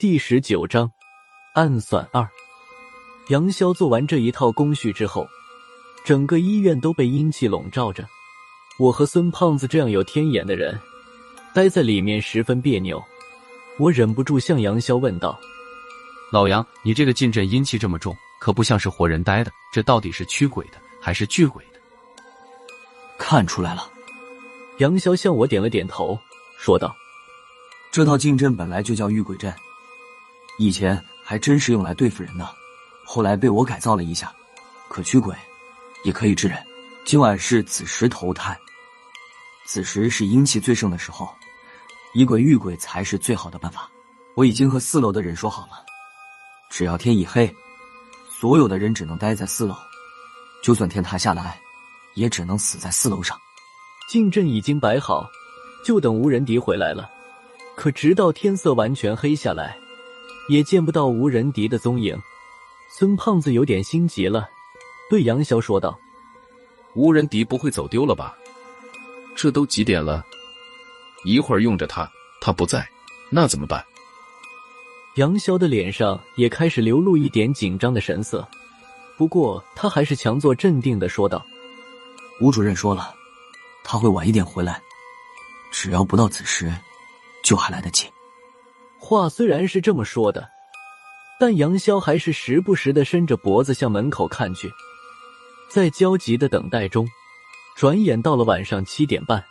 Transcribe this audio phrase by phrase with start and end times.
[0.00, 0.90] 第十九章
[1.52, 2.26] 暗算二。
[3.28, 5.28] 杨潇做完这一套工序之后，
[6.06, 8.08] 整个医院都被阴气笼罩着。
[8.78, 10.80] 我和孙胖子这样有天眼的人，
[11.52, 12.98] 待在里面十分别扭。
[13.78, 15.38] 我忍不住向杨潇问道
[16.32, 21.80] ：“老杨，你这个进阵阴气这么重，可不像是活人待的，这到底是驱鬼的还是聚鬼的？”
[23.20, 23.86] 看出来了，
[24.78, 26.18] 杨潇向我点了点头，
[26.58, 26.90] 说道
[27.92, 29.54] ：“这套禁阵本来就叫御鬼阵。”
[30.60, 32.46] 以前还真是用来对付人的，
[33.02, 34.30] 后来被我改造了一下，
[34.90, 35.34] 可驱鬼，
[36.04, 36.62] 也可以治人。
[37.02, 38.54] 今晚是子时投胎，
[39.64, 41.26] 子时是阴气最盛的时候，
[42.12, 43.90] 以鬼御鬼才是最好的办法。
[44.34, 45.82] 我已经和四楼的人说好了，
[46.68, 47.50] 只要天一黑，
[48.28, 49.74] 所有的人只能待在四楼，
[50.62, 51.58] 就算天塌下来，
[52.12, 53.34] 也只能死在四楼上。
[54.10, 55.26] 禁阵已经摆好，
[55.82, 57.10] 就等无人敌回来了。
[57.74, 59.74] 可直到天色完全黑下来。
[60.48, 62.20] 也见不到吴仁迪的踪影，
[62.88, 64.48] 孙胖子有点心急了，
[65.08, 65.98] 对杨潇说道
[66.94, 68.36] ：“吴仁迪不会走丢了吧？
[69.36, 70.24] 这都几点了？
[71.24, 72.88] 一会儿用着他，他不在，
[73.30, 73.84] 那怎么办？”
[75.16, 78.46] 杨潇的脸上也开始流露一点紧张的神色，
[79.16, 81.44] 不过他还是强作镇定的说道
[82.40, 83.14] ：“吴主任说了，
[83.84, 84.80] 他会晚一点回来，
[85.70, 86.72] 只要不到子时，
[87.42, 88.06] 就还来得及。”
[89.00, 90.46] 话虽然是这么说的，
[91.40, 94.70] 但杨潇还是时不时的伸着脖子向门口看去，
[95.68, 97.08] 在焦急的等待中，
[97.74, 99.42] 转眼到了晚上七点半。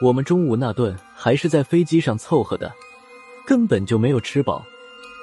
[0.00, 2.72] 我们中午那顿还是在飞机上凑合的，
[3.46, 4.64] 根本就没有吃饱。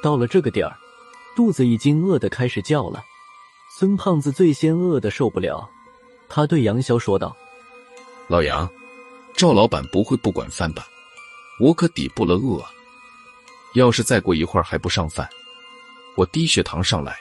[0.04, 0.78] 到了这个点儿，
[1.36, 3.04] 肚子已经饿得开始叫了。
[3.78, 5.68] 孙胖子最先饿得受不了，
[6.30, 7.36] 他对杨潇说道
[8.30, 8.70] ：“老杨，
[9.34, 10.86] 赵老板不会不管饭吧？
[11.60, 12.64] 我可抵不了饿。”
[13.76, 15.30] 要是再过一会儿还不上饭，
[16.16, 17.16] 我低血糖上来，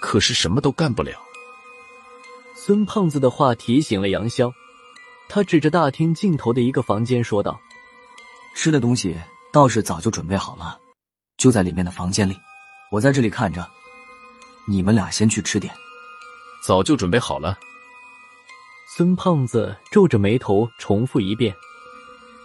[0.00, 1.12] 可是什么都干不了。
[2.54, 4.52] 孙胖子的话提醒了杨潇，
[5.28, 7.60] 他指着大厅尽头的一个房间说道
[8.54, 9.16] ：“吃的东西
[9.52, 10.78] 倒是早就准备好了，
[11.36, 12.36] 就在里面的房间里，
[12.92, 13.68] 我在这里看着。
[14.68, 15.74] 你们俩先去吃点。”
[16.64, 17.56] 早就准备好了。
[18.96, 21.54] 孙胖子皱着眉头重复一遍：“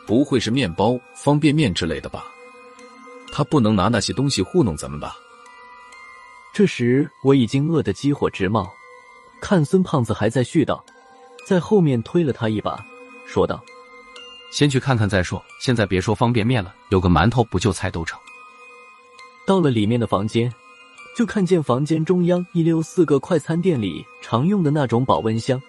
[0.06, 2.25] 不会是面包、方便面之类的吧？”
[3.31, 5.16] 他不能拿那些东西糊弄咱们吧？
[6.53, 8.69] 这时我已经饿得饥火直冒，
[9.40, 10.81] 看孙胖子还在絮叨，
[11.46, 12.84] 在后面推了他一把，
[13.25, 13.64] 说道
[14.52, 18.19] ：“先去看看再说，现在别说方便面了，有个馒头不就菜都成。”
[19.48, 20.53] 到了里面的房间，
[21.16, 25.62] 就看见房间中央一溜四个快餐店里常用的那种保温箱，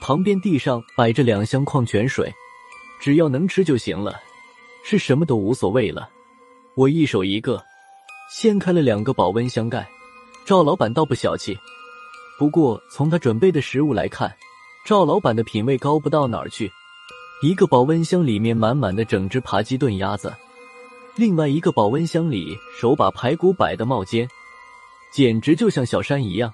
[0.00, 2.34] 旁边地上摆着两箱矿泉水，
[3.00, 4.20] 只要能吃就行了，
[4.84, 6.10] 是什么都无所谓了。
[6.74, 7.62] 我一手一个，
[8.30, 9.86] 掀开了两个保温箱盖。
[10.46, 11.54] 赵老板倒不小气，
[12.38, 14.34] 不过从他准备的食物来看，
[14.86, 16.72] 赵老板的品味高不到哪儿去。
[17.42, 20.32] 一个保温箱里面满满的整只扒鸡炖鸭子，
[21.14, 24.26] 另外一个保温箱里手把排骨摆的冒尖，
[25.12, 26.50] 简直就像小山一样。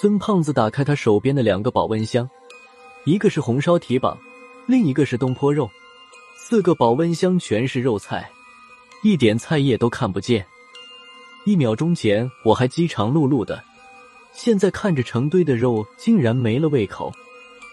[0.00, 2.28] 孙胖子打开他手边的两个保温箱，
[3.04, 4.18] 一个是红烧蹄膀，
[4.66, 5.70] 另一个是东坡肉，
[6.36, 8.28] 四个保温箱全是肉菜。
[9.02, 10.46] 一点菜叶都看不见。
[11.44, 13.62] 一秒钟前我还饥肠辘辘的，
[14.32, 17.12] 现在看着成堆的肉，竟然没了胃口。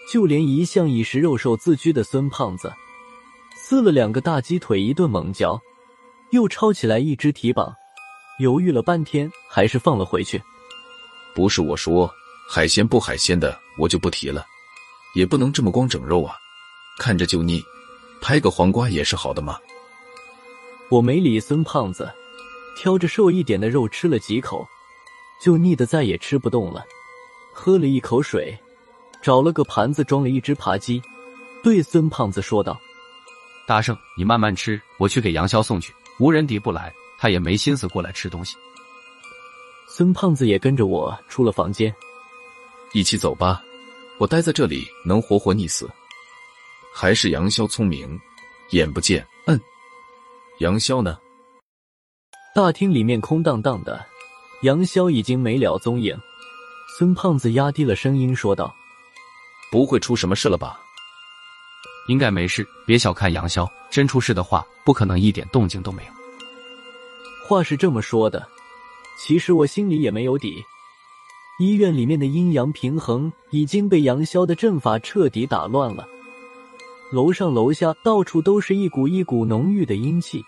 [0.08, 2.72] 就连一向以食肉兽自居的孙胖子，
[3.56, 5.58] 撕了两个大鸡腿一顿猛嚼，
[6.30, 7.74] 又抄起来一只蹄膀，
[8.38, 10.40] 犹豫了半天，还是放了回去。
[11.34, 12.08] 不是我说
[12.46, 14.44] 海鲜不海鲜的，我就不提了，
[15.14, 16.36] 也不能这么光整肉啊，
[16.98, 17.62] 看着就腻。
[18.20, 19.58] 拍个黄瓜也是好的嘛。
[20.90, 22.12] 我没理孙胖子，
[22.76, 24.66] 挑着瘦一点的肉吃了几口，
[25.40, 26.84] 就腻得再也吃不动了。
[27.52, 28.56] 喝了一口水，
[29.22, 31.02] 找了个盘子装了一只扒鸡，
[31.62, 32.78] 对孙胖子说道
[33.66, 35.92] ：“大圣，你慢慢吃，我去给杨潇送去。
[36.20, 38.56] 无人敌不来，他也没心思过来吃东西。”
[39.88, 41.94] 孙胖子也跟着我出了房间，
[42.92, 43.62] 一起走吧。
[44.18, 45.88] 我待在这里能活活腻死。
[46.92, 48.20] 还是杨潇聪明，
[48.70, 49.26] 眼不见。
[50.58, 51.18] 杨潇呢？
[52.54, 54.06] 大厅里面空荡荡的，
[54.62, 56.16] 杨潇已经没了踪影。
[56.96, 58.72] 孙胖子压低了声音说道
[59.72, 60.80] ：“不会出什么事了吧？
[62.06, 66.12] 应该没事，别小看杨潇，真出事的话，不可能一点动静都没有。”
[67.48, 68.46] 话是这么说的，
[69.18, 70.64] 其实我心里也没有底。
[71.58, 76.06] 医院里面的阴阳平衡已经被杨潇的阵法彻底打乱了。
[77.14, 80.44] 楼上楼下到处都是一股一股浓郁的阴气，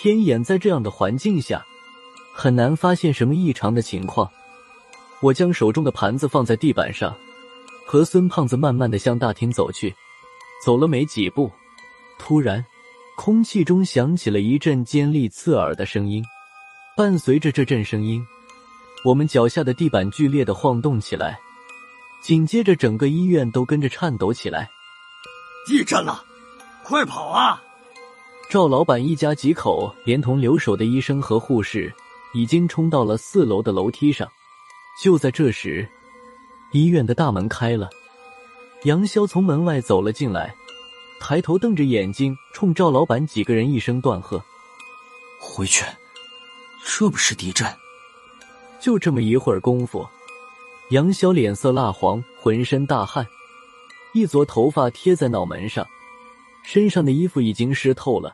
[0.00, 1.62] 天眼在这样的环境下
[2.32, 4.26] 很难发现什么异常的情况。
[5.20, 7.14] 我将手中的盘子放在地板上，
[7.84, 9.94] 和孙胖子慢慢的向大厅走去。
[10.64, 11.52] 走了没几步，
[12.18, 12.64] 突然，
[13.18, 16.24] 空气中响起了一阵尖利刺耳的声音。
[16.96, 18.26] 伴随着这阵声音，
[19.04, 21.38] 我们脚下的地板剧烈的晃动起来，
[22.22, 24.70] 紧接着整个医院都跟着颤抖起来。
[25.66, 26.24] 地震了，
[26.82, 27.62] 快跑啊！
[28.50, 31.92] 赵老板一家几口，连同留守的医生和护士，
[32.32, 34.26] 已经冲到了四楼的楼梯上。
[35.02, 35.86] 就在这时，
[36.72, 37.90] 医院的大门开了，
[38.84, 40.54] 杨潇从门外走了进来，
[41.20, 44.42] 抬头瞪着眼睛，冲赵老板几个人一声断喝
[45.38, 45.84] ：“回去！
[46.84, 47.66] 这不是地震！”
[48.80, 50.08] 就这么一会儿功夫，
[50.90, 53.26] 杨潇脸色蜡黄，浑身大汗，
[54.18, 55.86] 一撮头发贴在脑门上，
[56.64, 58.32] 身上的衣服已经湿透了，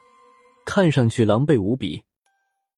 [0.65, 2.03] 看上去狼狈无比。